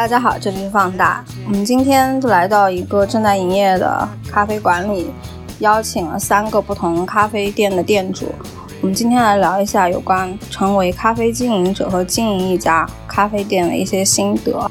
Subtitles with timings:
[0.00, 1.22] 大家好，这里是放大。
[1.44, 5.10] 我们今天来到一个正在营业的咖啡馆里，
[5.58, 8.34] 邀请了三个不同咖啡店的店主。
[8.80, 14.70] 我们今天来聊一下有关成为咖啡经营者和经营一家咖啡店的一些心得。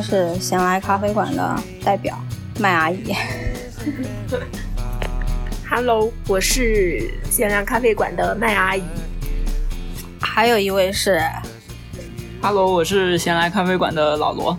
[0.00, 2.18] 是闲来咖啡馆的代表
[2.58, 3.14] 麦阿姨。
[5.68, 8.82] Hello，我是闲来咖啡馆的麦阿姨。
[10.20, 11.20] 还有一位是
[12.40, 14.58] Hello，我是闲来咖啡馆的老罗。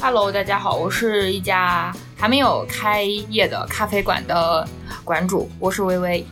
[0.00, 4.66] Hello，大家好，我是一家还没有开业的咖啡馆的
[5.04, 6.24] 馆主，我是微微。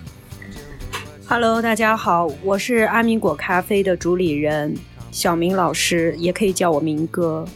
[1.29, 4.77] Hello，大家好，我是阿米果咖啡的主理人
[5.17, 7.47] 小明老师，也可以叫我明哥。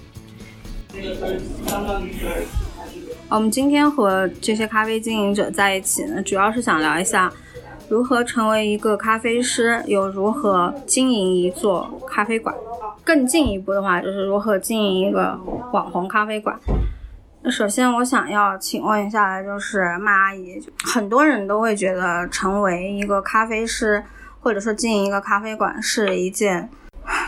[3.28, 7.31] 我们今天和这些咖啡经营者在一起呢，主要是想聊一下
[7.91, 12.56] 如何成为一个咖啡师，又如何经营一座咖啡馆。
[13.04, 15.38] 更进一步的话，就是如何经营一个
[15.70, 16.59] 网红咖啡馆。
[17.43, 24.03] 那首先，我想要请问一下的就是麦阿姨，很多人都会觉得成为一个咖啡师，
[24.41, 26.70] 或者说经营一个咖啡馆是一件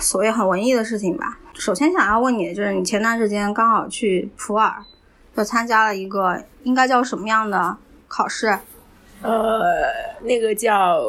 [0.03, 1.39] 所谓很文艺的事情吧。
[1.55, 4.75] 首先想要问你的就是，你前段时间刚好去普洱，
[5.37, 7.77] 就参加了一个应该叫什么样的
[8.09, 8.59] 考试？
[9.23, 9.63] 呃，
[10.23, 11.01] 那个叫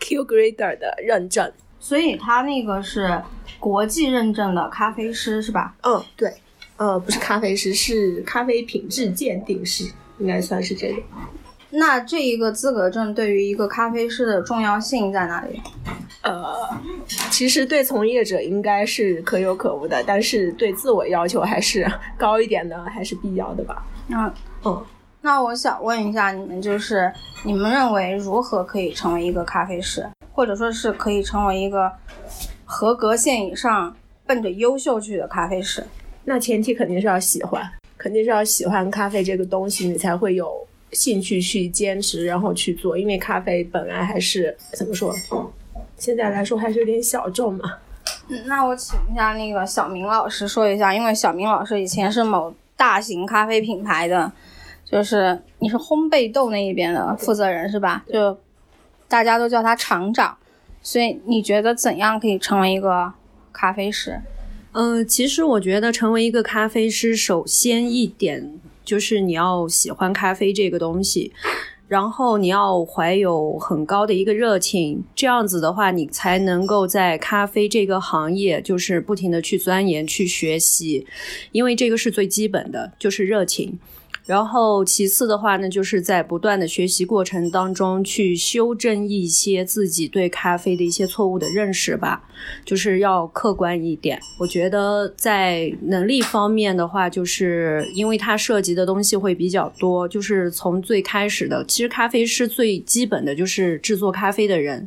[0.00, 1.52] Q Grader 的认证。
[1.80, 3.22] 所以他那个是
[3.60, 5.76] 国际认证的咖啡师是吧？
[5.82, 6.34] 嗯，对，
[6.76, 9.84] 呃，不是咖啡师，是咖啡品质鉴定师，
[10.18, 11.02] 应该算是这个。
[11.70, 15.60] 那这一个资格证对于一个咖啡师的重要性在哪里？
[16.22, 16.54] 呃，
[17.30, 23.86] 其实对从业者应该是可有可无的，但是对自我要求还是高一点的，还是必要的吧。
[24.06, 24.32] 那
[24.64, 24.84] 嗯，
[25.20, 27.12] 那我想问一下你们，就是
[27.44, 31.90] 你们认为如何可以成为一个咖啡师，或者说是可以成为一个
[32.64, 33.94] 合格线以上、
[34.26, 35.84] 奔着优秀去的咖啡师？
[36.24, 37.62] 那前提肯定是要喜欢，
[37.96, 42.96] 肯定是要喜欢咖啡这个东西，你才会有兴趣去坚持，然后去做。
[42.96, 45.14] 因为咖啡本来还是怎么说，
[45.96, 47.74] 现在来说还是有点小众嘛。
[48.28, 54.30] 嗯那我请一下那个小明老师说一下，因为小明老师以前是某大型咖啡品牌的，
[54.84, 58.04] 就是你是烘焙豆那一边的负责人是吧？
[58.10, 58.38] 就
[59.08, 60.36] 大家都叫他厂长，
[60.82, 63.12] 所以你觉得怎样可以成为一个
[63.52, 64.20] 咖啡师？
[64.72, 71.30] 嗯、其实我觉得成为一个咖啡师，首先一点就是你要喜欢咖啡这个东西，
[71.88, 81.06] 然后你要怀有很高的一个热情，这样子的话，你才能够在咖啡这个行业就是不停的去钻研、去学习，
[81.52, 83.78] 因为这个是最基本的，就是热情。
[84.28, 92.22] 然后其次的话呢，就是在不断的学习过程当中去修正一些自己对咖啡的一些错误的认识吧，
[92.62, 94.20] 就是要客观一点。
[94.38, 104.86] 我觉得在能力方面的话，就是因为它涉及的东西会比较多，就是从最开始的，其实咖啡师最基本的就是制作咖啡的人。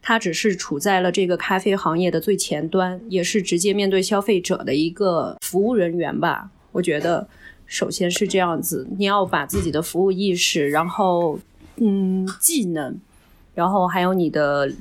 [0.00, 6.48] 他只是处在了这个咖啡行业的最前端，也是直接面对消费者的一个服务人员吧。
[6.70, 7.26] 我觉得，
[7.66, 11.38] 首先是这样子，你要把自己的服务意识，然后
[11.76, 12.98] 嗯技能，
[13.54, 14.72] 然后还有你的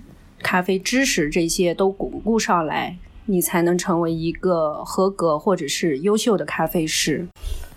[0.42, 7.28] 咖啡知识这些都巩固上来，你才能成为一个合格或者是优秀的咖啡师。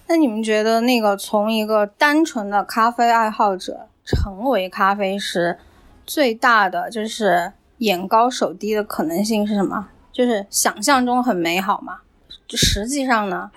[0.07, 5.59] 那你们觉得那个从一个单纯的咖啡爱好者成为咖啡师，
[6.07, 9.89] 最大的就是眼高手低的可能性是什么？
[10.13, 11.99] 就是想象中很美好嘛，
[12.47, 13.51] 就实际上呢？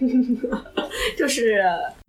[1.16, 1.62] 就是，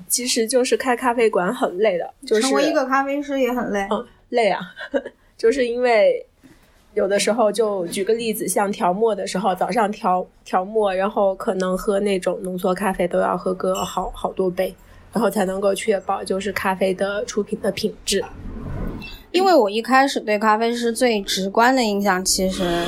[0.08, 3.88] 其实就是开咖啡馆很累的，就是成为一个咖啡师也很累。
[3.92, 4.62] 嗯累啊，
[5.38, 6.26] 就是因为
[6.94, 14.74] 有的时候就举个例子，像调墨的时候，早上调调墨，然后可能喝那种浓缩咖啡都要喝个好好多杯，
[15.12, 18.24] 然后才能够确保就是咖啡的出品的品质。
[19.32, 22.86] 因为我一开始对咖啡师最直观的印象其实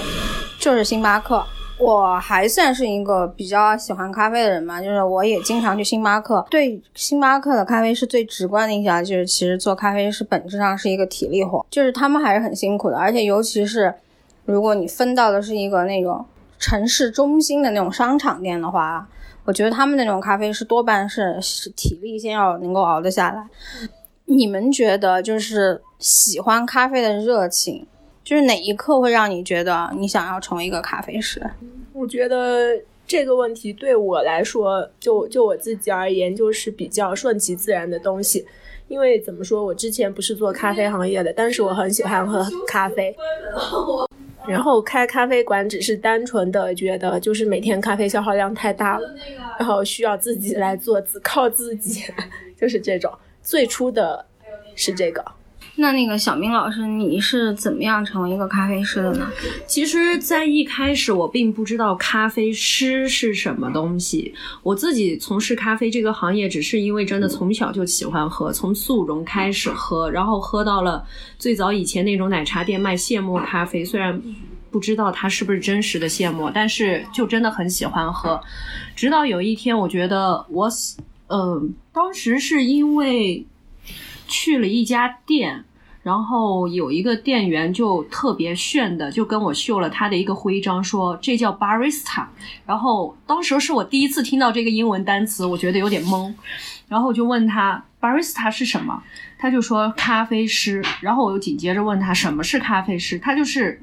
[0.59, 1.45] 就是星巴克。
[1.83, 6.45] 我还算是一个比较喜欢咖啡的人嘛，就是我也经常去星巴克。
[6.49, 12.97] 对星巴克的咖啡师最直观的印象就是，其实做咖啡师本质上是一个体力活，就是他们还是很辛苦的。
[12.97, 13.93] 而且尤其是
[14.45, 16.25] 如果你分到的是一个那种
[16.57, 19.07] 城市中心的那种商场店的话，
[19.45, 21.39] 我觉得他们那种咖啡师多半是
[21.75, 23.45] 体力先要能够熬得下来。
[24.25, 27.85] 你们觉得就是喜欢咖啡的热情？
[28.23, 31.41] 就是哪一刻会让你觉得你想要成为一个咖啡师？
[31.91, 38.45] 我觉得这个问题对我来说，就就我自己而言，就是比较顺其自然的东西。
[38.87, 43.15] 因为怎么说，我之前不是做咖啡行业的，但是我很喜欢喝咖啡。
[44.45, 49.15] 然后开咖啡馆只是单纯的觉得，就是每天咖啡消耗量太大了，
[49.57, 52.03] 然后需要自己来做，只靠自己，
[52.59, 53.11] 就是这种。
[53.41, 54.25] 最初的
[54.75, 55.23] 是这个。
[55.75, 59.27] 那那个小明老师，你是怎么样成为一个咖啡师的呢？
[59.65, 64.31] 其实，在一开始我并不知道咖啡师是什么东西。
[64.61, 71.03] 我自己从事咖啡这个行业，只是因为真的从小就喜欢喝，从速溶开始喝，然后喝到了
[71.39, 73.83] 最早以前那种奶茶店卖现磨咖啡。
[73.83, 74.21] 虽然
[74.69, 78.39] 不知道它是不是真实的现磨，但是就真的很喜欢喝。
[78.95, 80.69] 直到有一天，我觉得我，
[81.29, 83.43] 嗯，当时是因为。
[84.33, 85.63] 去了一家店，
[86.01, 92.25] 然后有一个店员就特别炫的，就跟我秀了他的一个徽章，说这叫 barista。
[92.65, 96.33] 然后当时是我第一次听到这个英文单词，我觉得有点懵。
[96.87, 99.03] 然后我就问他 barista 是什么，
[99.37, 100.83] 他就说咖啡师。
[100.99, 103.79] 然后我又紧接着问他什么是咖啡师，他就是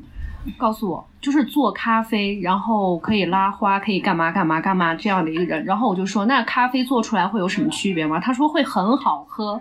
[0.59, 5.65] 告诉我就是做咖啡，然后可以拉花，可以干嘛干嘛干嘛这样的一个人。
[5.65, 8.19] 然后我就说那咖啡做出来会有什么区别吗？
[8.19, 9.61] 他说会很好喝。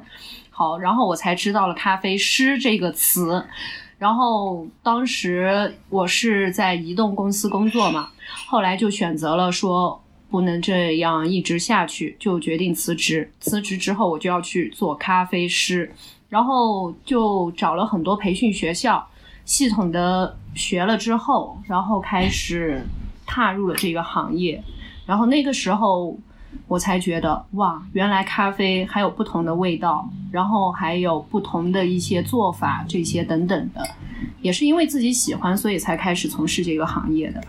[0.59, 3.41] 好，然后我才知道了“咖啡师”这个词。
[3.97, 8.09] 然后当时我是在移动公司工作嘛，
[8.45, 13.31] 后来就选择了说不能这样一直下去，就决定辞职。
[13.39, 15.89] 辞职之后，我就要去做咖啡师，
[16.27, 19.07] 然后就找了很多培训学校，
[19.45, 22.85] 系统的学了之后，然后开始
[23.25, 24.61] 踏入了这个行业。
[25.05, 26.19] 然后那个时候。
[26.69, 33.81] 我才觉得哇，原来咖啡还有不同的味道，然后还有不同的一些做法，这些等等的，
[34.43, 37.41] 也是因为自己喜欢，所以才开始从事这个行业的。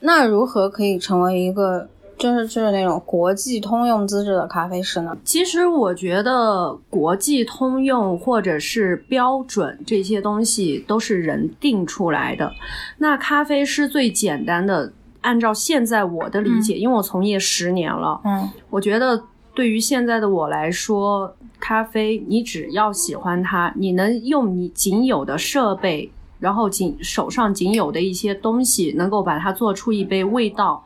[0.00, 5.14] 那如何可以成为一个就是就是那种国际通用资质的咖啡师呢？
[5.22, 12.50] 其实我觉得国际通用或者是标准这些东西都是人定出来的。
[12.96, 14.90] 那咖啡师最简单的。
[15.22, 19.22] 按照现在我的理解，因为我从业十年了，嗯，我觉得
[19.54, 30.82] 对于现在的我来说，咖啡你只要喜欢它，你能用你仅有的设备，然后仅手上仅有的一些东西，能够把它做出一杯味道，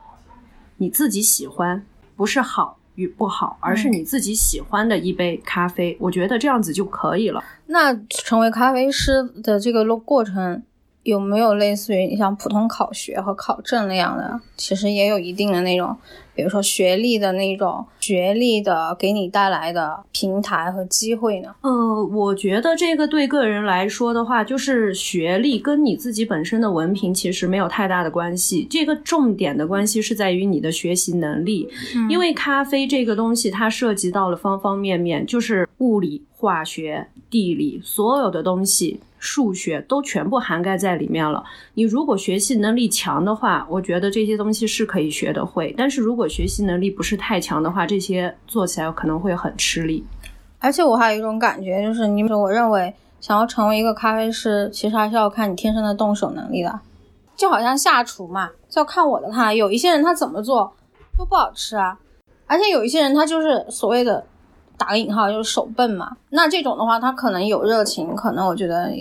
[0.79, 1.85] 你自己喜欢，
[2.17, 7.43] 不是好与不好，而是你自己喜欢的一杯咖啡，我觉得这样子就可以了。
[7.67, 10.63] 那成为咖啡师的这个过程。
[11.05, 14.41] 有没有类似于你像普通考学和考证那样的？
[14.57, 15.97] 其实也有一定的那种，
[16.35, 21.55] 比如说学历的那种学历的给你带来的平台和机会呢？
[21.63, 28.67] 呃，我觉得这个对个人来说的话，就是学历跟你自己本身的文凭其实没有太大的关系。
[28.69, 31.69] 这个重点的关系是在于你的学习能力，
[32.11, 39.01] 因为咖啡这个东西它涉及到了方方面面，就是物理、化学、地理所有的东西。
[39.27, 41.43] 数学都全部涵盖在里面了。
[41.73, 45.75] 你如果学习能力强的话，我觉得这些东西是可以学得会。
[45.79, 50.05] 但是如果学习能力不是太强的话，这些做起来可能会很吃力。
[50.59, 56.81] 而且我还有一种感觉，就是你说，我认为想要成为一个咖啡师，其实还是要看你天生的动手能力的。
[57.37, 59.53] 就好像下厨嘛，就要看我的他。
[59.53, 60.73] 有一些人他怎么做
[61.19, 61.99] 都不好吃啊，
[62.47, 64.25] 而且有一些人他就是所谓的
[64.77, 66.17] 打个引号，就是手笨嘛。
[66.31, 68.93] 那这种的话，他可能有热情，可能我觉得。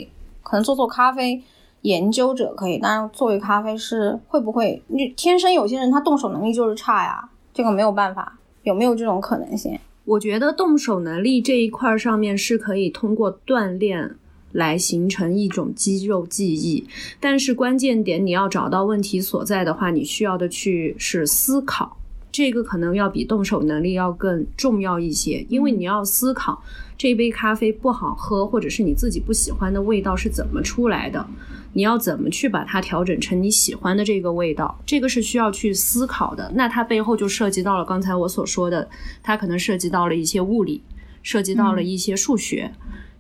[0.46, 1.42] 可能做做咖啡
[1.84, 4.82] 研究者可以，但是作为咖啡师会不会？
[4.88, 8.38] 你天生有些人他动手能力就是差呀，这个没有办法。
[8.64, 9.78] 有没有这种可能性？
[10.06, 14.16] 我觉得动手能力这一块上面是可以通过锻炼
[14.54, 16.88] 来形成一种肌肉记忆，
[17.20, 21.98] 但是关键点你要找到问题所在的话，你需要的去是思考。
[22.32, 26.64] 这个可能要比动手能力要更重要一些，因为你要思考
[26.98, 31.26] 这杯咖啡不好喝，或者是你自己不喜欢的味道是怎么出来的，
[31.74, 36.52] 你要怎么去把它调整成你喜欢的这个味道，这个是需要去思考的。
[36.56, 38.88] 那它背后就涉及到了刚才我所说的，
[39.22, 40.84] 它可能涉及到了一些物理，
[41.22, 42.72] 涉及到了一些数学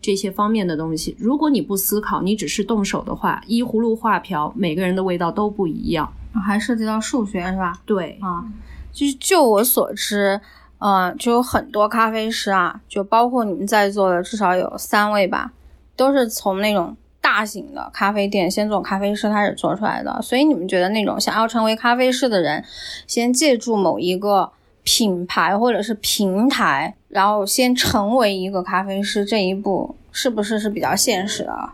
[0.01, 1.15] 这些方面的东西。
[1.19, 6.12] 如果你不思考，你只是动手的话，依葫芦画瓢，每个人的味道都不一样。
[6.33, 7.74] 还涉及到数学是吧？
[7.86, 8.43] 对，啊，
[8.91, 10.41] 就是就我所知，
[10.79, 15.53] 呃，就有很多咖啡师啊，就包括你们在座的至少有三位吧，
[15.95, 20.22] 都是从那种大型的咖啡店先做咖啡师开始做出来的。
[20.22, 22.62] 所以你们觉得那种想要成为咖啡师的人，
[23.08, 24.51] 先借助某一个
[24.84, 31.70] 品牌或者是平台，然后先成为一个咖啡师这一步，是不是是比较现实的？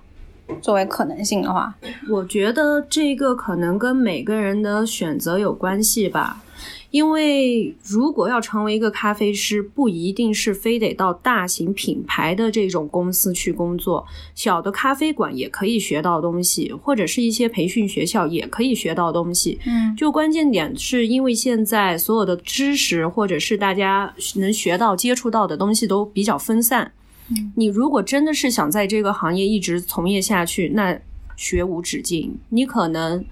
[0.62, 1.76] 作为可能性的话，
[2.10, 6.44] 我觉得这个可能跟每个人的选择有关系吧。
[6.92, 19.60] 因为如果要成为一个咖啡师，不一定是非得到大型品牌的这种公司去工作，小的咖啡馆也可以学到东西，或者是一些培训学校也可以学到东西。
[19.66, 26.92] 嗯就关键点是因为现在所有的知识或者是大家能学到、接触到的东西都比较分散。
[27.30, 31.00] 嗯你如果真的是想在这个行业一直从业下去，那
[31.36, 32.38] 学无止境。
[32.50, 33.24] 你可能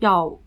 [0.00, 0.38] 要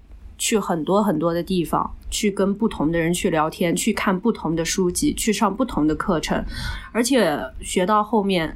[0.44, 6.44] 去很多很多的地方，去跟不同的人去聊天，去看不同的书籍，去上不同的课程，
[6.92, 8.54] 而且学到后面，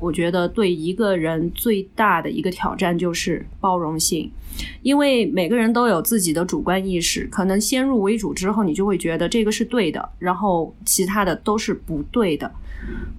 [0.00, 4.32] 我觉得对一个人最大的一个挑战就是包容性。
[4.80, 12.50] 因为每个人都有自己的主观意识，可能先入为主之后，你就会觉得这个是对的，然后其他的都是不对的。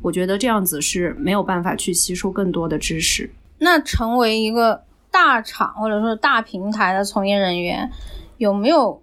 [0.02, 3.30] 我觉得这样子是没有办法去吸收更多的知识。
[3.60, 4.82] 那成为一个
[5.18, 7.90] 大厂或者说大平台的从业人员，
[8.38, 9.02] 有没有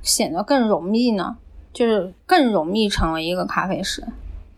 [0.00, 1.36] 显得更容易呢？
[1.70, 4.02] 就是更容易成为一个咖啡师。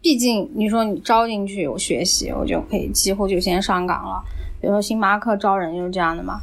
[0.01, 4.23] 毕竟你说你招进去有学习，我就可以几乎就先上岗了。
[4.61, 6.41] 比如说星巴克招人就是这样的嘛。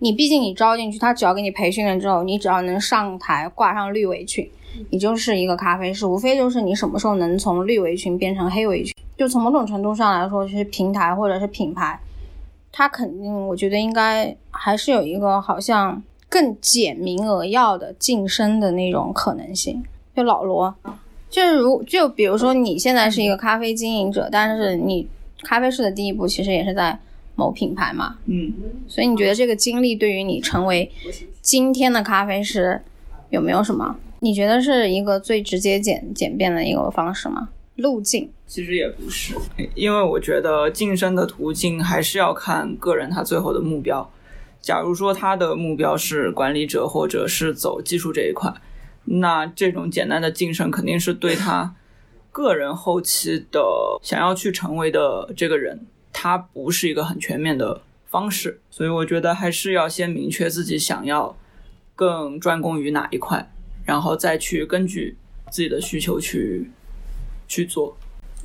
[0.00, 4.50] 你毕竟你招进去，他只要给你培训了之后，你只要能上台挂上绿围裙，
[4.90, 6.04] 你就是一个咖啡师。
[6.04, 8.92] 无非就是你什么时候能从绿围裙变成黑围裙。
[9.16, 12.00] 就从某种程度上来说，其实平台或者是品牌，
[12.76, 19.80] 它肯定我觉得应该还是有一个好像更简明扼要的晋升的那种可能性。
[20.16, 20.74] 就老罗，
[21.30, 25.06] 就是如就比如说你现在是一个咖啡经营者，但是你
[25.44, 26.98] 咖啡师的第一步其实也是在
[27.36, 28.52] 某品牌嘛，嗯，
[28.88, 30.90] 所以你觉得这个经历对于你成为
[31.40, 32.82] 今天的咖啡师
[33.30, 33.96] 有没有什么？
[34.18, 37.50] 你觉得是一个最直接简简便的一个方式吗？
[37.76, 38.30] 路径？
[38.54, 39.34] 其实也不是，
[39.74, 44.08] 因为我觉得晋升的途径还是要看个人他最后的目标。
[44.60, 48.54] 假如说他的目标是管理者，或者是走技术这一块，
[49.06, 51.74] 那这种简单的晋升肯定是对他
[52.30, 58.60] 个人后期的想要去成为的这个人，他不是一个很全面的方式。
[58.70, 61.36] 所以我觉得还是要先明确自己想要
[61.96, 63.52] 更专攻于哪一块，
[63.84, 65.16] 然后再去根据
[65.50, 66.70] 自己的需求去
[67.48, 67.96] 去做。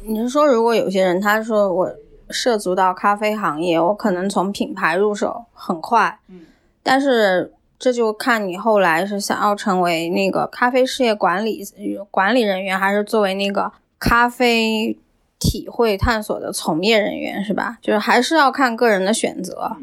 [0.03, 1.95] 你是说，如果有些人他说我
[2.29, 6.41] 涉足到咖啡行业，我可能从品牌入手很快，嗯，
[6.83, 11.63] 但是这就看你后来是想要成为那个咖啡事业管理
[12.11, 14.97] 管理人员，还是作为那个咖啡
[15.37, 17.77] 体会探索的从业人员，是吧？
[17.81, 19.77] 就是还是要看个人的选择。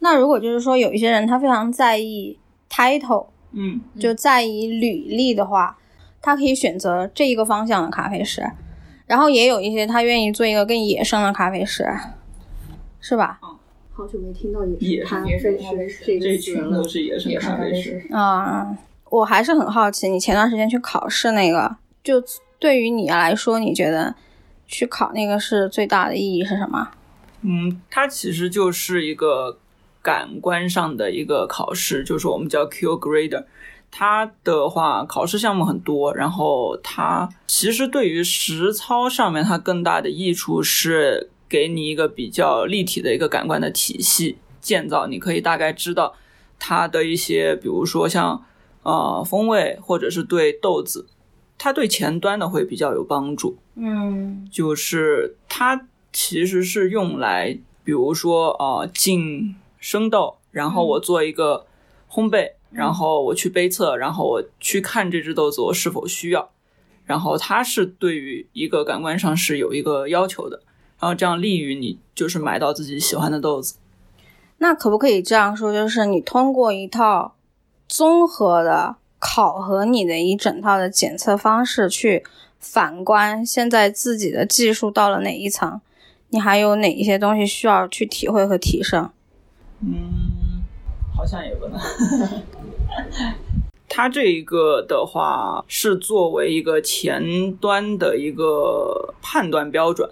[0.00, 2.38] 那如果就是说有一些人他非常在意
[2.70, 5.76] title，嗯，就在意履历的话，
[6.22, 8.50] 他可以选择这一个方向的咖啡师，
[9.08, 11.84] 然后也有一些他愿意做一个更野生的咖啡师，
[13.00, 13.40] 是吧？
[13.92, 18.06] 好久没听到野生野生咖啡师这这群都是野生咖啡师。
[18.12, 18.76] 啊，
[19.10, 21.74] 我还是很好奇，你前段时间去考试那个，
[22.04, 22.22] 就
[22.60, 24.14] 对于你来说，你觉得
[24.68, 26.90] 去考那个是最大的意义是什么？
[27.40, 29.58] 嗯，它其实就是一个
[30.02, 33.44] 感官上的一个考试，就是我们叫 Q Grader。
[33.90, 46.14] 它的话，考试项目很多，然后它其实对于实操上面，它更大的益处是给你一个比较立体的一个感官的体系建造，你可以大概知道
[46.58, 48.44] 它的一些，比如说像
[48.82, 51.06] 呃风味，或者是对豆子，
[51.56, 53.56] 它对前端的会比较有帮助。
[53.74, 61.66] 嗯就是它其实是用来，比如说呃进生豆，然后我做一个
[62.10, 66.50] 烘焙，然后我去杯测，然后我去看这只豆子我是否需要，
[67.04, 70.60] 然后它是对于一个感官上是有一个要求的，
[71.00, 73.76] 然后这样利于你就是买到自己喜欢的豆子。
[74.58, 77.34] 那可不可以这样说，就是你通过一套
[77.86, 82.24] 综合的考核你的一整套的检测方式去
[82.58, 85.80] 反观现在自己的技术到了哪一层，
[86.30, 89.10] 你还有哪一些东西需要去体会和提升？
[89.80, 90.64] 嗯，
[91.16, 91.78] 好像也不能。
[93.88, 100.08] 它这一个的话是作为一个前端的一个判断标准，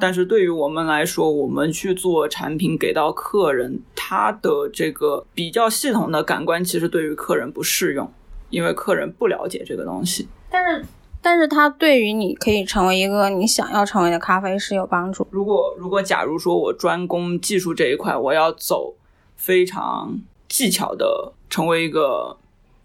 [0.00, 8.10] 但是对于我们来说，我们去做产品给到客人，他的这个比较系统的感官，其实对于客人不适用，
[8.48, 10.26] 因为客人不了解这个东西。
[10.50, 10.84] 但是，
[11.20, 15.26] 但是它对于你可以成为一个你想要成为的咖啡师有帮助。
[15.30, 18.94] 如果如果假如说我专攻技术这一块，我要走
[19.36, 20.18] 非常
[20.52, 22.36] 技巧的，成为一个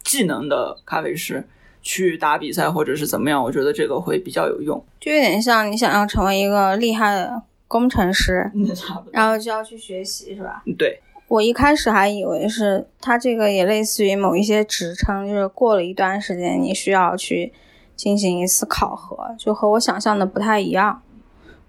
[0.02, 1.46] 技能的咖啡师。
[1.84, 8.52] 去打比赛或者是怎么样，我觉得这个会比较有用，就有点像你想要成为一个厉害的工程师，
[9.14, 10.64] 然后就要去学习，是吧？
[10.78, 17.54] 对，我一开始还以为是它这个也类似于某一些职称，就是过了一段时间你需要去
[17.96, 21.02] 进行一次考核，就和我想象的不太一样。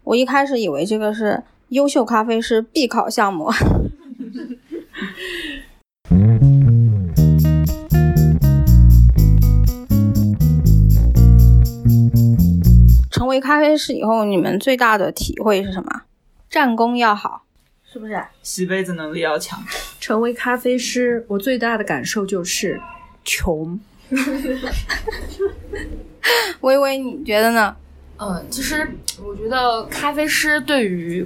[0.02, 3.52] 我一开始以为这个是优秀咖啡师必考项目。
[13.28, 16.02] 为咖啡师以后，你们最大的体会是什么？
[16.50, 17.44] 战功要好，
[17.84, 18.20] 是不是？
[18.42, 19.62] 洗杯子能力要强。
[20.00, 22.80] 成为咖啡师，我最大的感受就是
[23.24, 23.78] 穷。
[26.60, 27.76] 微微，你觉得呢？
[28.16, 28.90] 嗯，其实
[29.22, 31.24] 我觉得咖啡师对于，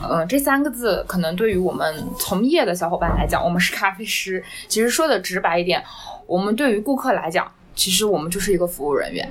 [0.00, 4.42] 呃，这三个字，可能对于我们从业的小伙伴来讲，我们是咖啡师。
[4.68, 5.84] 其实说的直白一点，
[6.26, 7.50] 我们对于顾客来讲。
[7.76, 9.26] 其实我们就是一个服务人员，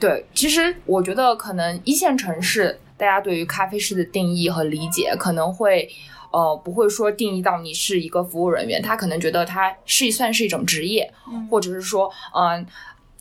[0.00, 0.26] 对。
[0.34, 5.88] 其实我觉得可能一线城市大家对于咖啡师的定义和理解可能会，
[6.32, 11.12] 呃，不会说定义到你是一个服务人员，他可能觉得他是算是一种职业，
[11.50, 12.66] 或者是说，嗯，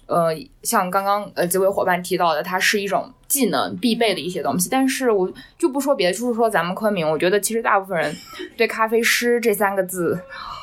[0.08, 4.70] 呃，像刚刚呃几位伙伴提到的，它是一种技能必备的一些东西。
[4.70, 8.16] 但是我就不说别的，就是说咱们昆明，我觉得其实大部分人
[8.58, 10.20] 对咖啡师这三个字。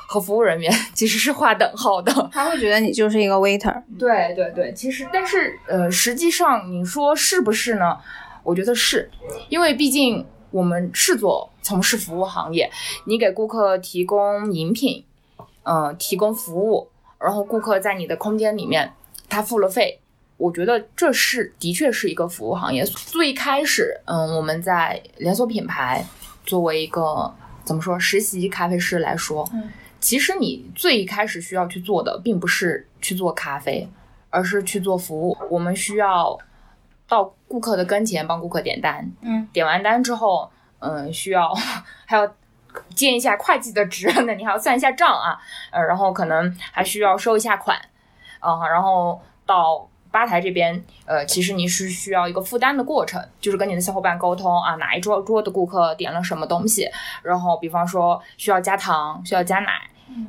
[0.09, 3.83] 和服务人员 其实是划等号的，他会觉得你就是一个 waiter。
[3.99, 7.99] 对对对，其实但是呃，实际上你说是不是呢？
[8.43, 9.11] 我觉得是，
[9.49, 12.71] 因为毕竟我们是做从事服务行业，
[13.07, 15.05] 你给顾客提供饮品，
[15.65, 16.89] 嗯，提供服务，
[17.19, 18.93] 然后顾客在你的空间里面
[19.29, 19.99] 他付了费，
[20.37, 22.85] 我觉得这是的确是一个服务行业。
[22.85, 26.07] 最开始，嗯，我们在连锁品牌
[26.45, 29.69] 作为一个怎么说实习咖啡师来说，嗯。
[30.07, 33.89] 其实你最一开始需要去做的，并不是去做咖啡，
[34.31, 35.37] 而是去做服务。
[35.51, 36.39] 我们需要
[37.09, 41.53] 到顾客的跟前帮顾客点单，嗯，点完单之后，嗯，需要
[42.07, 42.35] 还要
[42.95, 45.37] 兼一下会计的职，那你还要算一下账啊，
[45.73, 47.77] 呃，然后可能还需要收一下款，
[48.39, 49.89] 啊，然后到。
[50.09, 56.89] 吧台这边，呃，其实你是需要一个负担的过程，就是跟你的小伙伴沟通啊，哪一桌桌的顾客点了什么东西，
[57.23, 59.73] 然后比方说需要加糖，需要加奶，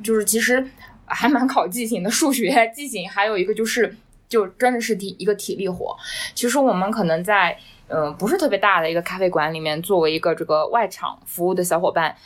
[0.02, 0.66] 就是其实
[1.04, 3.96] 还蛮考记性的，数学记性，还有一个就是
[4.28, 5.96] 就真的是体一个体力活。
[6.34, 7.56] 其实我们可能在
[7.88, 12.16] 嗯不是特别大的一个咖啡馆里面，作为一个这个外场服务的小伙伴，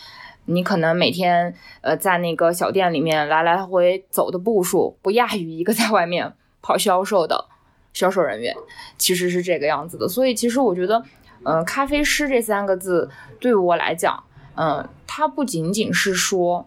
[0.47, 7.47] 你可能每天呃在那个小店里面来来回走的步数，不亚于一个在外面跑销售的。
[7.95, 8.57] 销售人员
[8.97, 11.05] 其实是这个样子的，所以其实我觉得，
[11.45, 16.67] 嗯，咖啡师这三个字对我来讲，嗯，它不仅仅是说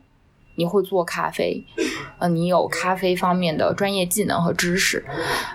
[0.55, 1.63] 你会做咖啡，
[2.19, 5.05] 嗯，你有咖啡方面的专业技能和知识，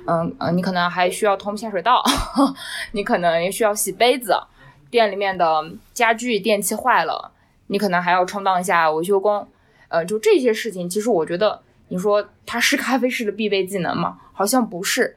[0.06, 2.02] 嗯嗯，你可能还需要通下水道，
[2.92, 4.34] 你可能也需要洗杯子，
[4.90, 7.32] 店里面的家具电器坏了，
[7.66, 9.46] 你可能还要充当一下维修工，
[9.88, 14.18] 呃，就这些事情，其实我觉得你说它是咖啡师的必备技能吗？
[14.32, 15.16] 好像不是。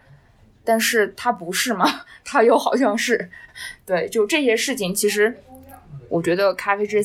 [0.66, 1.86] 但是它不是吗？
[2.24, 3.30] 它又好像是，
[3.86, 5.38] 对，就这些事情，其实
[6.08, 7.04] 我觉得咖啡这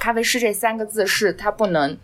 [0.00, 1.96] 咖啡师这三个字是它不能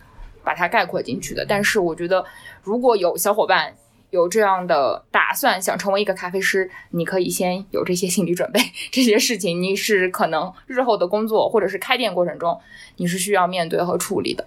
[0.45, 1.45] 把它概括进去的。
[1.49, 2.25] 但是我觉得，
[2.63, 3.75] 如果有小伙伴
[4.11, 8.61] 有这样的打算，想成为一个咖啡师，你可以先有这些心理准备，
[8.93, 12.59] 这些事情你是可能日后的工作或者是开店过程中
[12.97, 14.45] 你是需要面对和处理的。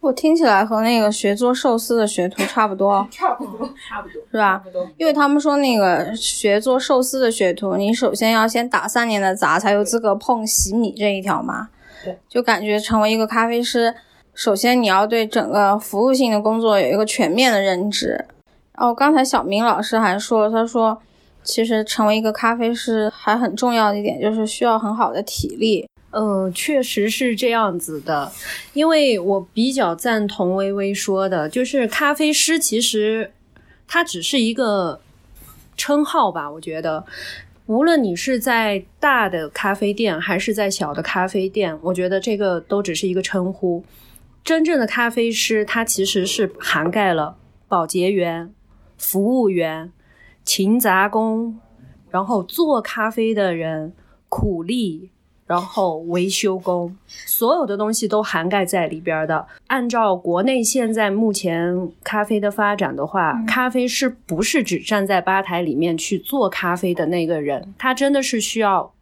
[0.00, 4.62] 我听起来和那个学做寿司的学徒差不多， 差不多，差不多，是吧？
[4.98, 11.70] 因为他们说那个学做寿司的学徒，你首先要先打三年的杂，才有资格碰洗米这一条嘛。
[12.04, 13.94] 对，就感觉成为一个咖啡师，
[14.34, 18.24] 首先你要对整个服务性的工作有一个全面的认知。
[18.76, 21.00] 哦，刚才小明老师还说，他说
[21.44, 25.88] 其实成为一个咖啡师还很重要的一点就是需要很好的体力。
[26.10, 28.30] 嗯，确实是这样子的，
[28.72, 33.32] 因为我比较赞同微微说的，就是咖啡师其实
[33.86, 35.00] 它只是一个
[35.76, 36.50] 称号吧。
[36.50, 37.04] 我觉得，
[37.66, 43.84] 无论你是在大的咖啡店还是在小的咖啡店，我觉得这个都只是一个称呼。
[44.44, 48.52] 真正的咖啡师，他其实是涵盖了保洁员、
[48.96, 49.90] 服务员、
[50.44, 51.58] 勤杂工，
[52.10, 53.94] 然后做咖啡的人。
[54.36, 55.10] 苦力，
[55.46, 59.46] 然后维修工，所有的东西都涵盖在里边的。
[59.68, 68.92] 按照国内现在目前咖啡的发展的话，咖啡师不是只站在吧台里面去做咖啡的那个人，他真的是需要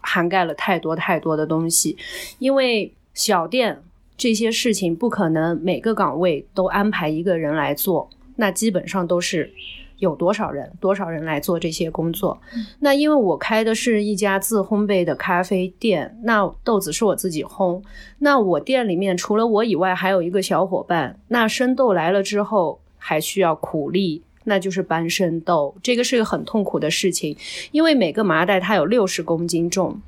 [0.00, 1.96] 涵盖了太多太多的东西，
[2.38, 3.82] 因为小店
[4.16, 9.52] 这些事情不可能每个岗位都安排一个人来做，那基本上都是。
[10.00, 10.70] 有多少人？
[10.80, 12.38] 多少人来做这些工作？
[12.80, 17.80] 那因为我开的是一家自烘焙的咖啡店，那豆子是我自己烘。
[18.18, 21.18] 那我店里面除了我以外，还有一个小伙伴。
[21.28, 25.74] 那生豆来了之后，还需要苦力，那就是搬生豆。
[25.80, 27.34] 这个是个很痛苦的事情，
[27.70, 29.98] 因为每个麻袋它有六十公斤重，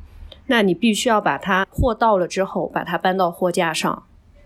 [0.47, 4.05] 那你必须要把它货到了之后，把它搬到货架上。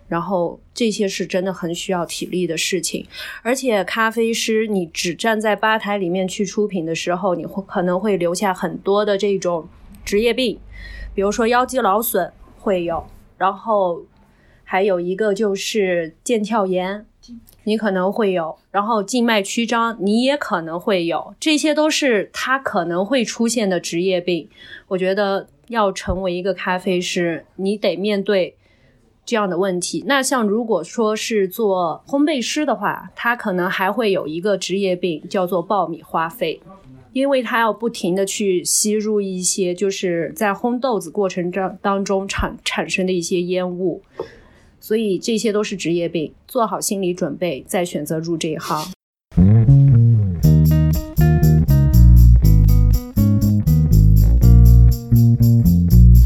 [0.08, 3.06] 然后这些是真的很需要体力的事情，
[3.42, 9.68] 而且咖啡师你只站在吧台里面去出品的时候，你会可能会留下很多的这种
[10.04, 10.58] 职业病，
[11.14, 13.06] 比如说腰肌劳损会有，
[13.38, 14.02] 然后
[14.70, 17.04] 还有一个就是腱鞘炎，
[17.64, 24.48] 你可能会有，然后静脉曲张你也可能会有，这些都是他可能会出现的职业病。
[24.86, 28.54] 我觉得要成为一个咖啡师，你得面对。
[29.26, 36.60] 这样的问题，那像如果说是做烘焙师的话，他可能还会有一个职业病，叫做爆米花肺，
[37.12, 44.02] 因为他要不停的去吸入一些就是在烘豆子过程当当中产产生的一些烟雾，
[44.80, 48.92] 所以这些都是职业病，做好心理准备再选择入这一行。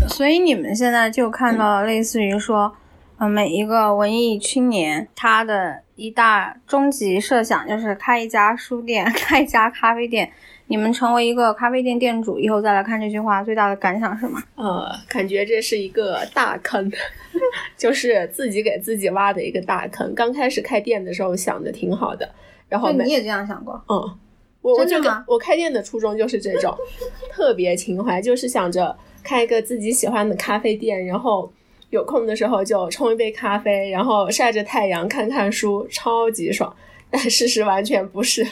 [0.08, 2.74] 所以你们现在就看到类似于说。
[3.16, 10.32] 嗯，每一个文艺青年，他的一大终极设想就是开一家书店， 开一家咖啡店。
[10.66, 14.40] 你们成为一个咖啡店店主以后，再来看这句话，最大的感想是什么？
[14.56, 16.90] 呃，感觉这是一个大坑，
[17.76, 20.14] 就是自己给自己挖的一个大坑。
[20.14, 22.28] 刚开始开店的时候想的挺好的，
[22.68, 23.74] 然后你也这样想过？
[23.88, 24.18] 嗯，
[24.62, 24.96] 我我就
[25.26, 26.74] 我开店的初衷就是这种
[27.30, 31.52] 特别情怀，就是想着开一个自己喜欢的咖啡店，然后。
[31.90, 36.74] 有空的时候就冲一杯咖啡，然后晒着太阳看看书，超级爽。
[37.08, 38.44] 但事实完全不是。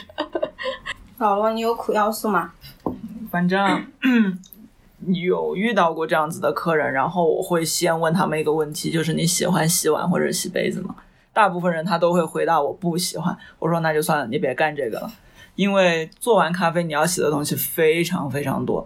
[1.22, 2.50] 老罗，你有苦要诉吗？
[3.30, 3.86] 反正
[5.06, 10.96] 有遇到过这样子的客人，然后我会先问他们一个问题，就是你喜欢洗碗或者洗杯子吗？
[11.32, 13.38] 大部分人他都会回答我不喜欢。
[13.60, 15.12] 我说那就算了，你别干这个了，
[15.54, 18.84] 因为做完咖啡你要洗的东西非常非常多。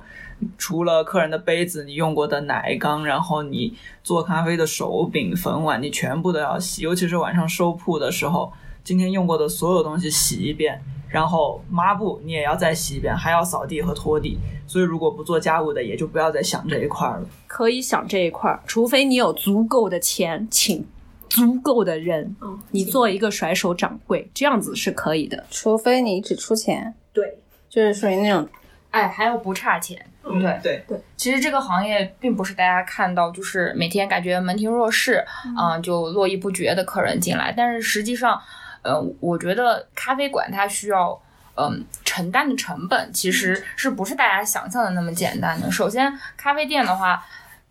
[0.59, 6.83] 除了客人的杯子，你用过的奶缸，然后你做咖啡的手柄、粉碗，你全部都要洗。
[6.83, 8.53] 尤其是晚上收铺的时候，
[8.87, 14.39] 今天用过的所有东西洗一遍，然后抹布你也要再洗一遍，还要扫地和拖地。
[14.65, 17.27] 所以如果不做家务的，也就不要再想这一块了。
[17.49, 20.87] 可以想这一块，除非你有足够的钱，请
[21.29, 22.37] 足够的人，
[22.71, 25.45] 你做一个甩手掌柜，这样子是可以的。
[25.51, 28.49] 除非你只出钱，对，就是属于那种，
[28.93, 30.01] 哎，还要不差钱。
[30.23, 35.25] 对对对，其实这个行业并不是大家看到就是每天感觉门庭若市，
[35.57, 37.55] 嗯，就络绎不绝的客人进来。
[37.57, 38.41] 但是实际上，
[38.87, 41.21] 呃，我觉得咖啡馆它需要，
[41.57, 45.71] 嗯，承担的成本其实是不是大家想象的那么简单的。
[45.71, 47.25] 首先，咖啡店的话，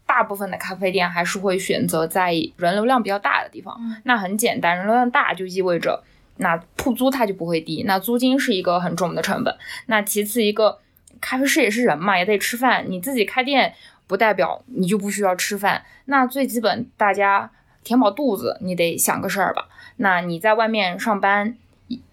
[0.06, 3.80] 大部分的咖啡店还是会选择在人流量比较大的地方。
[4.04, 6.04] 那很简单，人流量大就意味着
[6.38, 9.56] 那铺租它就不会低，那租金是一个很重的成本。
[9.86, 10.80] 那其次一个。
[11.22, 12.86] 咖啡师也是人嘛，也得吃饭。
[12.88, 13.74] 你自己开店
[14.06, 15.82] 不代表你就不需要吃饭。
[16.06, 17.50] 那最基本，大家
[17.86, 19.70] 填饱肚子，你得想个事儿吧。
[19.96, 21.56] 那你在外面上班，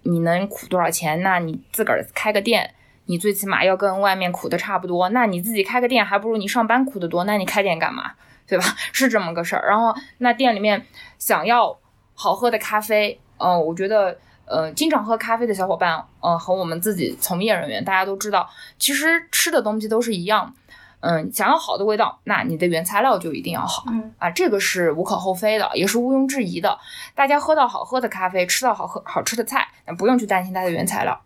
[0.05, 1.21] 你能苦多少钱？
[1.23, 2.73] 那你自个儿开个店，
[3.07, 5.09] 你最起码要跟外面苦的差不多。
[5.09, 7.25] 那你自己开个店还不如你上班苦的多。
[7.25, 8.13] 那你开店干嘛？
[8.47, 8.65] 对吧？
[8.93, 9.67] 是这么个事儿。
[9.69, 10.87] 然后那店里面
[11.19, 11.77] 想要
[12.15, 14.17] 好喝的咖啡，嗯，我觉得。
[14.45, 20.53] 呃，经常喝咖啡的小伙伴，呃，和我们自己从业人员，大家都知道，其实吃的东西都是一样。
[21.03, 23.85] 嗯，想要好的味道，那你的原材料就一定要好。
[23.89, 26.79] 嗯啊，这个是无可厚非的，也是毋庸置疑的。
[27.15, 31.21] 大家喝到好喝的咖啡，吃到好喝好吃的菜，那不用去担心它的原材料。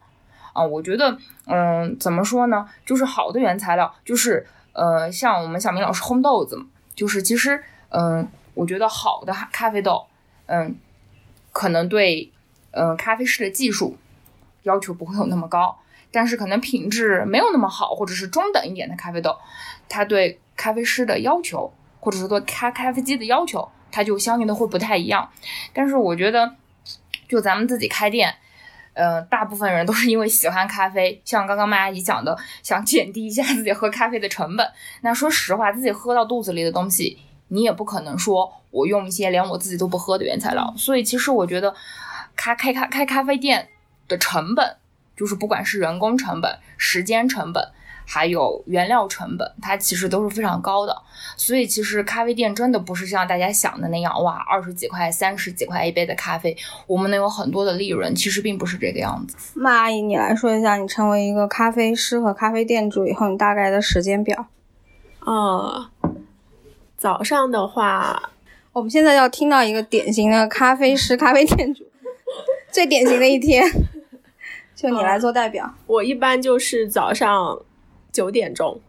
[0.53, 2.69] 啊，我觉得，嗯，怎么说呢？
[2.85, 6.59] 就是好的原材料，就是呃，像我们小明老师烘豆子，
[6.95, 10.07] 就是其实，嗯，我觉得好的咖啡豆，
[10.47, 10.77] 嗯，
[11.53, 12.33] 可能对。
[12.79, 13.97] 嗯，咖啡师的技术
[14.65, 15.79] 要求不会有那么高，
[16.17, 19.37] 但是可能品质没有那么好，或者是中等一点的咖啡豆，
[19.87, 25.29] 它对咖啡师的要求，或者是对咖咖啡机的要求，它就相应的会不太一样。
[25.75, 26.55] 但是我觉得，
[27.29, 28.35] 就咱们自己开店，
[28.95, 34.67] 呃，大部分人都是因为喜欢咖啡，像刚刚麦阿姨讲的，想减低一下自己喝咖啡的成本。
[35.03, 40.73] 那说实话，自己喝到肚子里的东西，你也不可能说我用一些连我自己都不喝的原材料。
[40.79, 41.75] 所以其实我觉得，
[42.35, 43.69] 开开开开咖啡店
[44.09, 44.77] 的成本，
[45.17, 47.67] 就是不管是人工成本、时间成本。
[48.09, 50.97] 还有原料成本，它其实都是非常高的，
[51.37, 59.37] 所以其实咖啡店真的不是像大家想的那样，哇，二十几块、三十几块一杯的咖啡，我们能有很多的利润，其实并不是这个样子。
[59.57, 64.47] 那阿姨，你来说一下，你成为一个咖啡师和咖啡店主以后，你大概的时间表？
[65.23, 65.89] 哦，
[66.97, 68.31] 早上的话，
[68.73, 71.83] 我们现在要听到一个典型的咖啡师、咖啡店主
[72.71, 73.69] 最典型的一天，
[74.77, 75.75] 就你来做代表。
[75.89, 77.61] 我一般就是早上。
[78.13, 78.81] 九点钟，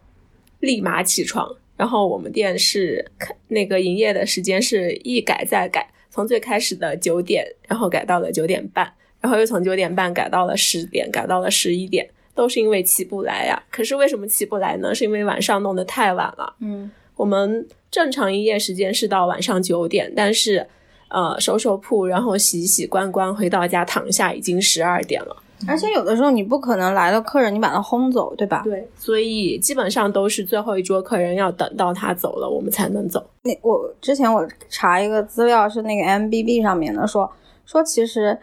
[0.60, 1.54] 立马起床。
[1.76, 3.04] 然后我们店是
[3.48, 13.62] 那个营业的时间是一改再改，从最开始的九点，然后改到了九点半，然后又从九点半改到了十点，改到了十一点，都是因为起不来呀。
[13.70, 14.94] 可是为什么起不来呢？
[14.94, 16.54] 是因为晚上弄得太晚了。
[16.60, 20.66] 嗯，我们正常营业时间是到晚上九点，但是
[21.08, 25.36] 呃，收收铺，然后洗洗关关，回到家躺下已经十二点了。
[25.66, 28.62] 而且有的时候你不可能来了客人你把他轰走，对吧？
[28.64, 33.28] 对，所以基本上都是最后一桌客人要等到他走了，我们才能走。
[33.42, 37.30] 那我之前我查一个资料是那个 M B B 上面的，说
[37.66, 38.38] 说其实，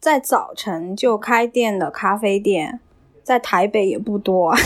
[0.00, 2.80] 在早晨就开店的咖啡店，
[3.22, 4.54] 在台北也不多。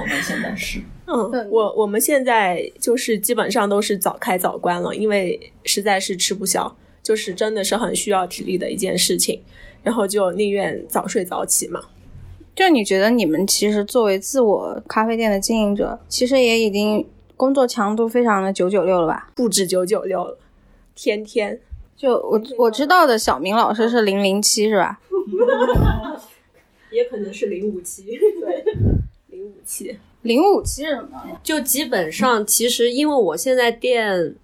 [0.00, 9.42] 我们现在是，嗯，我我们现在就是基本上都是早开早关了，因为实在是吃不消，就是真的是很需要体力的一件事情。
[9.82, 11.80] 然后就宁愿早睡早起嘛。
[12.54, 19.30] 就你觉得你们其实作为自我咖啡店的经营者，其实也已经工作强度非常的九九六了吧？
[19.34, 20.38] 不止九九六了，
[20.94, 21.58] 天天。
[21.96, 25.00] 就我我知道的小明老师是零零七是吧？
[26.92, 28.02] 也可能是零五七。
[28.40, 28.64] 对，
[29.28, 29.96] 零五七。
[30.20, 31.22] 零五七是什么？
[31.42, 34.34] 就基本上其实因为我现在店。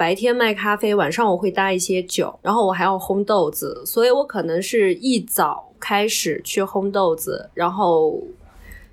[0.00, 8.18] 白天卖咖啡，晚上我会搭一些酒，然后我还要烘豆子，所以我可能是一早开始去烘豆子，然后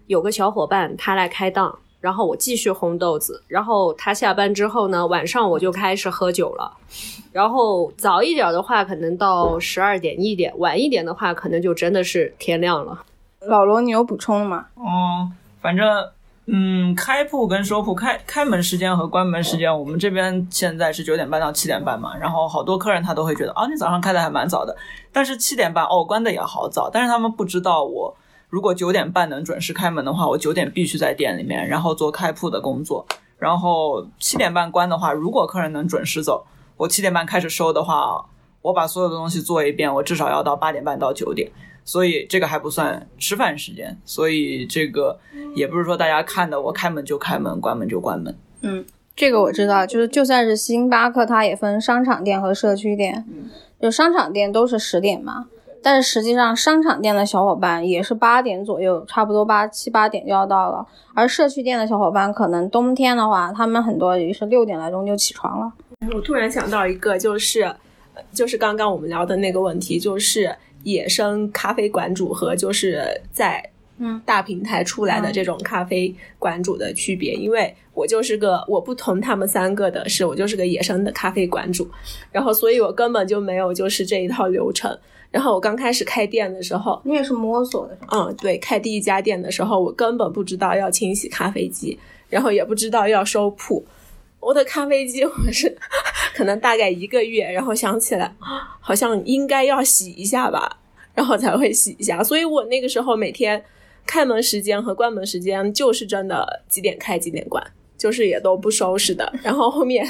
[0.08, 6.70] 有个小伙伴他来开档，然后我继续烘豆子，然后他下班之后呢，晚上我就开始喝酒了，
[7.32, 13.02] 然后早一点的话可能到十二点一点，晚一点的话可能就真的是天亮了。
[13.40, 14.66] 老罗，你有补充吗？
[14.76, 15.88] 嗯，反正。
[16.50, 22.16] 嗯，开铺跟收铺开开门时间和关门时间，我们这边现在是九点半到七点半嘛。
[22.18, 24.74] 然后好多客人他都会觉得，哦，你早上开的还蛮早的。
[25.12, 26.90] 但是七点半哦，关的也好早。
[26.90, 28.16] 但是他们不知道，我
[28.50, 33.06] 如果九点半能准时开门的话，我九点必须在店里面，然后做开铺的工作。
[33.38, 36.46] 然后七点半关的话，如果客人能准时走，
[36.78, 38.26] 我七点半开始收的话，
[38.62, 41.52] 我把所有的东西做一遍，我至少要到八点半到九点。
[41.88, 45.18] 所以这个还不算吃饭时间，所以这个
[45.56, 48.38] 也不是说大家看的我开门就开门，关门就关门。
[48.60, 53.24] 嗯，这个我知道，就是就算是星巴克，它也分商场店和社区店。
[53.32, 53.50] 嗯，
[53.82, 55.46] 就商场店都是十点嘛，
[55.82, 60.86] 但是实际上商场店的小伙伴也是八点左右，差不多八七八点就要到了。
[61.14, 65.72] 而社区店的小伙伴可能冬天的话，他们很多也是六点来钟就起床了。
[66.14, 67.74] 我突然想到一个，就是
[68.34, 70.54] 就是刚刚我们聊的那个问题，就是。
[70.84, 73.64] 野生咖啡馆主和就是在
[74.00, 81.90] 嗯大平台出来的这种咖啡馆主的区别，因为我就是个我不同他们三个的是，我就是个野生的咖啡馆主，
[82.32, 84.98] 然后所以我根本就没有就是这一套流程。
[85.30, 93.84] 然后我刚开始开店的时候，你也是摸索的，嗯，对，开第一家店的时候，我根本不知道要清洗咖啡机，然后也不知道要收铺。
[94.48, 95.78] 我的咖啡机 我是
[96.34, 98.34] 可能大概一个月，然后想起来
[98.80, 100.80] 好像应该要洗一下吧，
[101.14, 102.24] 然后才会洗一下。
[102.24, 103.62] 所以我那个时候每天
[104.06, 107.62] 开门时间和关门时间就是真的几点开几点关，
[107.98, 109.30] 就是也都不收拾的。
[109.44, 110.08] 然后后面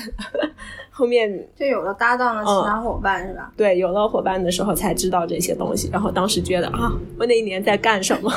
[0.92, 3.52] 后面就有了搭档的其他伙伴是吧？
[3.58, 5.90] 对，有了伙伴的时候才知道这些东西。
[5.92, 8.32] 然后当时觉得啊，我那一年在干什么？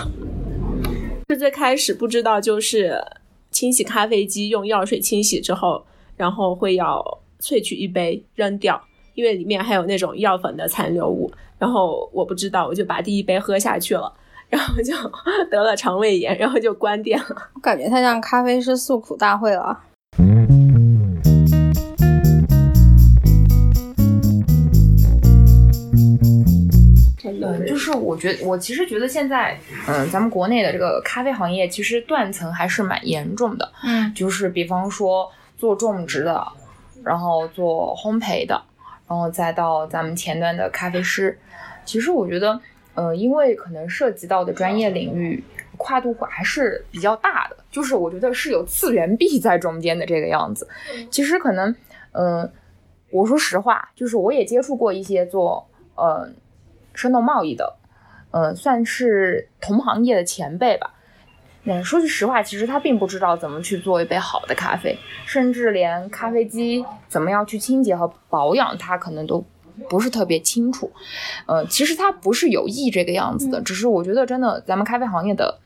[1.28, 2.98] 是最开始不知道就是。
[3.52, 5.84] 清洗咖啡机用药水清洗之后，
[6.20, 7.02] 然后会要
[7.40, 8.78] 萃取一杯扔掉，
[9.14, 11.32] 因为里面还有那种药粉的残留物。
[11.58, 14.12] 然后我不知道，我就把第一杯喝下去了，
[14.50, 14.92] 然后就
[15.50, 17.48] 得了肠胃炎， 然后就关店了。
[17.54, 19.80] 我感觉太像咖啡师诉苦大会了。
[20.18, 21.16] 嗯，
[27.66, 33.72] 就是我觉得，我其实觉得现在，嗯，咱们国内的这个咖啡行业其实断层还是蛮严重的。
[33.82, 35.30] 嗯，就是比方说
[35.60, 36.42] 做种植的，
[37.04, 38.58] 然后做烘焙的，
[39.06, 41.38] 然后再到咱们前端的咖啡师，
[41.84, 42.58] 其实我觉得
[42.94, 45.44] 呃，因为可能涉及到的专业领域
[45.76, 50.66] 跨度还是比较大的，就是我觉得是有次元壁在中间的这个样子。
[51.10, 51.76] 其实可能，
[52.12, 52.50] 嗯，
[53.10, 56.26] 我说实话，就是我也接触过一些做呃
[56.94, 57.76] 生动贸易的，
[58.30, 60.94] 呃，算是同行业的前辈吧。
[61.64, 69.44] 那说句实话，其实他并不知道怎么去做一杯好的咖啡，甚至连咖啡机怎么样去清洁和保养，他可能都
[69.88, 70.90] 不是特别清楚。
[71.46, 75.58] 呃，其实他不是有意这个样子的，只是我觉得真的，咱们咖啡行业的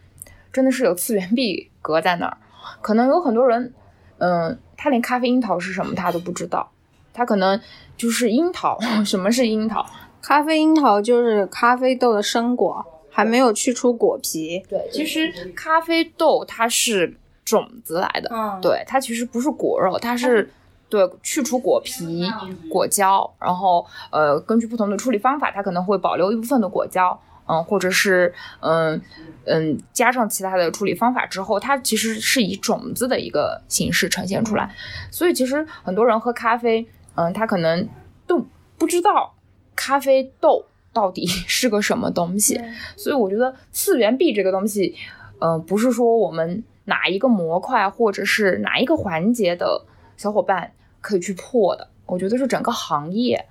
[0.52, 2.36] 真的是有次元壁隔在那儿。
[2.80, 3.72] 可能有很多人，
[4.18, 6.72] 嗯、他连咖啡樱桃是什么他都不知道，
[7.12, 7.60] 他可能
[7.96, 9.86] 就是樱桃， 什么是樱桃？
[10.20, 14.60] 咖啡樱桃就是咖啡豆的生果，还没有去除果皮。
[14.68, 20.50] 对，其实咖啡豆它是种子来的，嗯，对，它其实不是果肉，它是
[20.88, 22.26] 对去除果皮、
[22.68, 29.00] 果胶，然后呃，根据不同的处理方法，它可能会保留一部分的果胶，嗯，或者是嗯
[29.44, 34.74] 嗯加上其他的处理方法之后，它其实是以种子的一个形式呈现出来。
[35.10, 37.88] 所以其实很多人喝咖啡，嗯，他可能
[38.26, 38.44] 都
[38.78, 39.34] 不知道
[39.76, 42.58] 咖啡豆到底 是个什么东西。
[42.96, 44.94] 所以我觉得次元壁这个东西，
[45.40, 49.84] 嗯、不是说我们哪一个模块或者是哪一个环节的
[50.16, 51.86] 小伙伴可以去破的。
[52.06, 53.44] 我觉得是整个行业，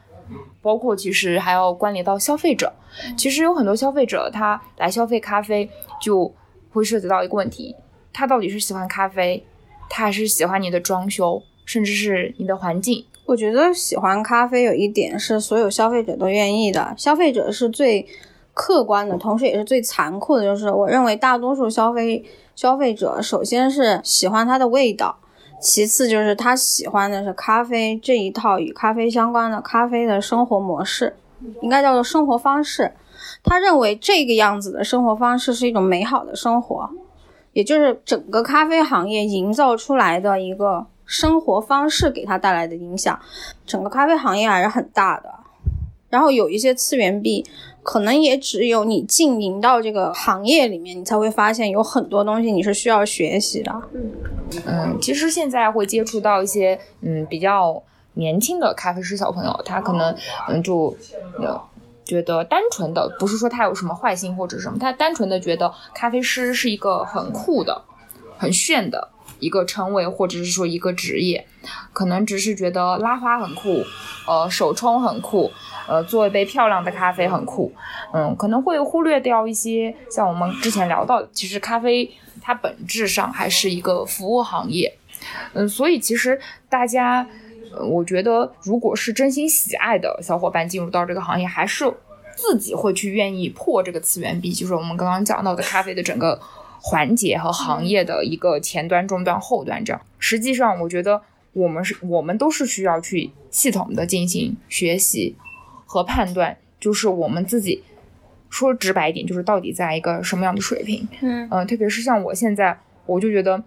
[0.61, 2.71] 包括其实还要关联到消费者。
[3.17, 6.31] 其实有很多消费者他来消费咖啡，就
[6.71, 7.75] 会涉及到一个问题：
[8.13, 9.43] 他到底是喜欢咖啡，
[9.89, 13.03] 他还是喜欢你的装修，甚至是你的环境？
[13.25, 18.05] 我觉得喜欢咖啡有一点是所有消费者都愿意的，消费者是最
[18.53, 20.43] 客观的，同时也是最残酷的。
[20.43, 22.23] 就是我认为大多数消费
[22.55, 25.17] 消费者首先是喜欢它的味道，
[25.61, 31.15] 其次就是他喜欢的是咖啡这一套与咖啡相关的咖啡的生活模式，
[31.61, 32.91] 应该叫做生活方式。
[33.41, 36.89] 他认为这个样子的生活方式是一种美好的生活，
[37.53, 43.19] 也就是整个咖啡行业营造出来的一个生活方式给他带来的影响。
[43.67, 45.31] 整个咖啡行业还是很大的，
[46.09, 47.45] 然后有一些次元壁，
[47.83, 53.71] 可能也只有你经营到这个行业里面，你才会发现有很多东西你是需要学习的。
[54.65, 57.83] 嗯，其实现在会接触到一些嗯比较
[58.15, 60.15] 年轻的咖啡师小朋友，他可能
[60.49, 60.97] 嗯就
[61.39, 61.61] 呃
[62.03, 67.83] 觉得单纯的不是说他有什么坏心或者什么，他单纯的觉得咖啡师是一个很酷的、
[68.35, 69.09] 很炫的
[69.43, 71.45] 一个称谓，或者是说一个职业，
[71.91, 73.83] 可能只是觉得拉花很酷，
[74.27, 75.51] 呃手冲很酷。
[75.85, 77.69] 呃，做一杯漂亮的咖啡很酷，
[78.13, 82.09] 嗯，可能会忽略掉一些像我们之前聊到的，其实咖啡
[82.41, 84.97] 它本质上还是一个服务行业，
[85.51, 87.27] 嗯，所以其实大家，
[87.91, 91.83] 我觉得如果是真心喜爱的小伙伴进入到这个行业，还是
[92.37, 96.39] 自己会去愿意破这个次元壁，就是我们刚刚讲到的咖啡的整个
[96.83, 100.01] 环节和行业的一个前端、中端、后端这样。
[100.19, 101.21] 实际上，我觉得
[101.53, 105.37] 我们是我们都是需要去系统的进行学习
[105.85, 107.81] 和判断，就是我们自己。
[108.49, 111.07] 说直白一点，就是到底在一个什么样的水平？
[111.21, 113.63] 嗯嗯、特别是像我现在，我就觉得，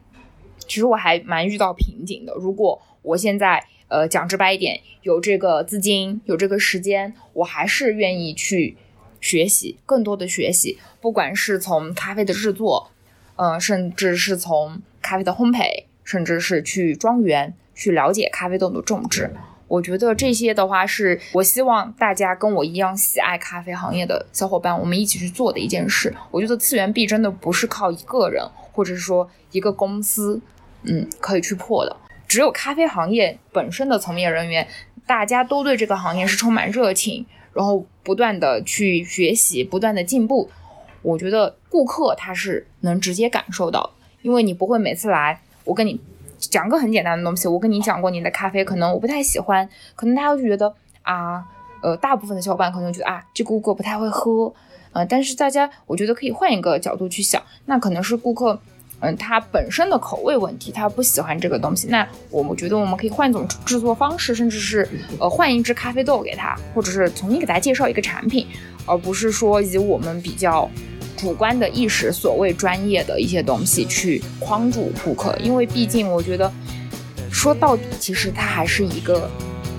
[0.58, 2.32] 其实我还蛮遇到瓶颈的。
[2.34, 8.76] 如果我现在呃讲直白一点，有这个资金，有这个时间，我还是愿意去
[9.20, 12.92] 学习更多的学习，不管是从咖啡的制作，
[13.36, 19.30] 呃，甚至是从咖啡的烘焙，甚至是去庄园去了解咖啡豆的种植。
[19.68, 26.14] 我觉得这些的话，是我希望大家跟我一样喜爱咖啡行业的小伙伴，我们一起去做的一件事。
[26.30, 30.40] 我觉得次元壁真的不是靠一个人，或者是说一个公司，
[30.84, 31.96] 嗯，可以去破的。
[32.28, 34.66] 只有咖啡行业本身的从业人员，
[35.04, 40.48] 大家都对这个行业是充满热情，然后不断的去学习，不断的进步。
[41.06, 43.90] 我觉得顾客他是能直接感受到的，
[44.22, 46.00] 因为你不会每次来，我跟你
[46.36, 51.44] 讲个很简单的东西，我跟你讲过你的咖啡，可能我不太喜欢，可能大家就觉得啊，
[51.80, 54.52] 呃，大部分的小伙伴可能觉得啊，这个顾客不太会喝，
[54.92, 58.58] 呃，但是大家我觉得可以换一个角度去想，那可能是顾客。
[59.00, 61.86] 嗯，他本身的口味问题，他不喜欢这个东西。
[61.88, 64.88] 那我们觉得我们可以换一种制作方式，甚至是
[65.20, 68.46] 呃换一支咖啡豆给他，或者是重新给他介绍一个产品，
[68.86, 70.66] 而不是说以我们比较
[71.16, 75.36] 主观的意识，所谓专业的一些东西去框住顾客。
[75.42, 76.52] 因为毕竟我觉得
[77.30, 79.28] 说到底，其实它还是一个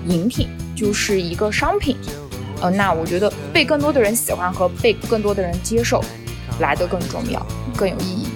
[0.08, 1.96] 饮品，就是一个商品。
[2.62, 6.04] 呃，那我觉得被更多的人喜欢和被更多的人接受
[6.60, 8.27] 来的更重要，更有意义。